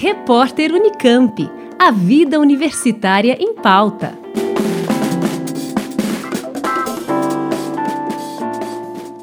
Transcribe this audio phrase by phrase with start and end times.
[0.00, 1.50] Repórter Unicamp.
[1.76, 4.16] A vida universitária em pauta.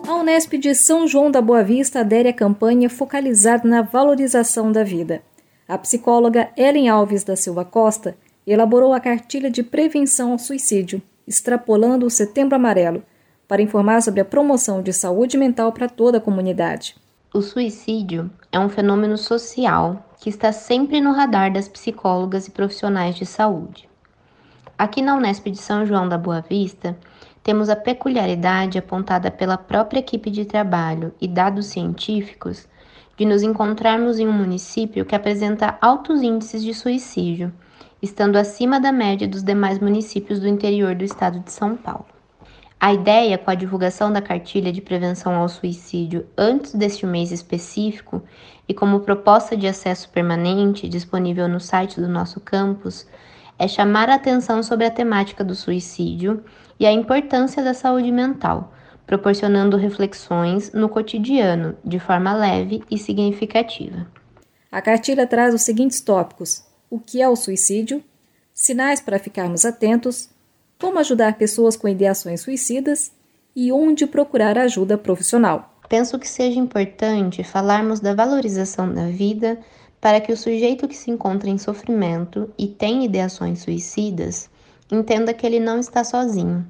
[0.05, 4.83] A Unesp de São João da Boa Vista adere à campanha focalizada na valorização da
[4.83, 5.21] vida.
[5.65, 12.05] A psicóloga Ellen Alves da Silva Costa elaborou a cartilha de prevenção ao suicídio, extrapolando
[12.05, 13.01] o Setembro Amarelo,
[13.47, 17.05] para informar sobre a promoção de saúde mental para toda a comunidade.
[17.36, 23.13] O suicídio é um fenômeno social que está sempre no radar das psicólogas e profissionais
[23.13, 23.89] de saúde.
[24.77, 26.98] Aqui na Unesp de São João da Boa Vista,
[27.43, 32.70] temos a peculiaridade apontada pela própria equipe de trabalho e dados científicos
[33.17, 37.52] de nos encontrarmos em um município que apresenta altos índices de suicídio,
[38.02, 42.14] estando acima da média dos demais municípios do interior do estado de São Paulo.
[42.85, 48.21] A ideia com a divulgação da cartilha de prevenção ao suicídio antes deste mês específico
[48.70, 53.07] e como proposta de acesso permanente disponível no site do nosso campus
[53.57, 56.46] é chamar a atenção sobre a temática do suicídio
[56.79, 58.71] e a importância da saúde mental,
[59.07, 64.06] proporcionando reflexões no cotidiano de forma leve e significativa.
[64.72, 68.04] A cartilha traz os seguintes tópicos: o que é o suicídio,
[68.54, 70.30] sinais para ficarmos atentos,
[70.86, 73.11] como ajudar pessoas com ideações suicidas
[73.55, 75.80] e onde procurar ajuda profissional.
[75.89, 79.59] Penso que seja importante falarmos da valorização da vida
[80.00, 84.47] para que o sujeito que se encontra em sofrimento e tem ideações suicidas
[84.91, 86.63] entenda que ele não está sozinho,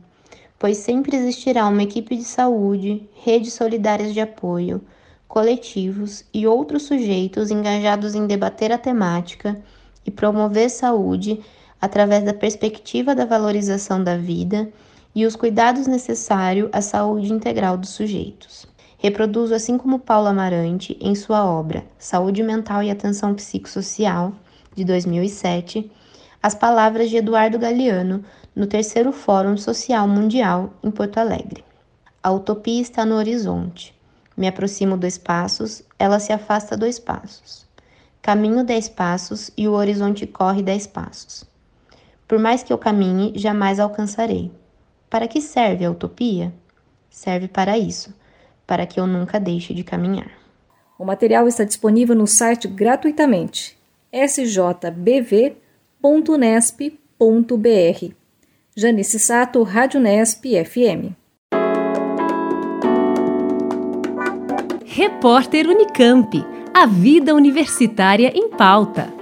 [0.58, 4.82] pois sempre existirá uma equipe de saúde, redes solidárias de apoio,
[5.28, 9.62] coletivos e outros sujeitos engajados em debater a temática
[10.06, 11.42] e promover saúde
[11.86, 14.68] através da perspectiva da valorização da vida
[15.14, 18.66] e os cuidados necessários à saúde integral dos sujeitos.
[18.98, 24.34] Reproduzo, assim como Paulo Amarante, em sua obra Saúde Mental e Atenção Psicossocial,
[24.76, 25.92] de 2007,
[26.42, 31.64] as palavras de Eduardo Galeano no terceiro Fórum Social Mundial em Porto Alegre.
[32.24, 33.94] A utopia está no horizonte.
[34.36, 37.68] Me aproximo dois passos, ela se afasta dois passos.
[38.24, 41.46] Caminho dez passos e o horizonte corre dez passos.
[42.28, 44.52] Por mais que eu caminhe, jamais alcançarei.
[45.10, 46.54] Para que serve a utopia?
[47.10, 48.14] Serve para isso,
[48.66, 50.32] para que eu nunca deixe de caminhar.
[50.98, 53.78] O material está disponível no site gratuitamente
[54.16, 55.46] sjbv.nesp.br.
[58.78, 61.14] Janice Sato, Rádio Nesp FM.
[64.86, 66.46] Repórter Unicamp.
[66.74, 69.15] A vida universitária em pauta.